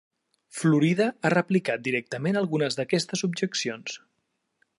[0.59, 4.01] Florida ha replicat directament algunes d'aquestes objeccions.